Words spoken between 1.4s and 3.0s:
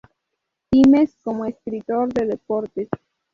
escritor de deportes.